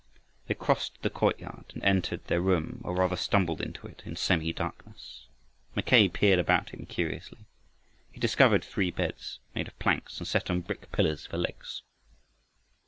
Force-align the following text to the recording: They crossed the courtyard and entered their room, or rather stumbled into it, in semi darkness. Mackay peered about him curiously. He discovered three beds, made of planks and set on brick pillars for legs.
They 0.47 0.55
crossed 0.55 1.03
the 1.03 1.11
courtyard 1.11 1.65
and 1.75 1.83
entered 1.83 2.25
their 2.25 2.41
room, 2.41 2.81
or 2.83 2.95
rather 2.95 3.15
stumbled 3.15 3.61
into 3.61 3.85
it, 3.85 4.01
in 4.03 4.15
semi 4.15 4.51
darkness. 4.51 5.27
Mackay 5.75 6.07
peered 6.09 6.39
about 6.39 6.71
him 6.71 6.87
curiously. 6.87 7.45
He 8.11 8.19
discovered 8.19 8.63
three 8.63 8.89
beds, 8.89 9.37
made 9.53 9.67
of 9.67 9.77
planks 9.77 10.17
and 10.17 10.27
set 10.27 10.49
on 10.49 10.61
brick 10.61 10.91
pillars 10.91 11.27
for 11.27 11.37
legs. 11.37 11.83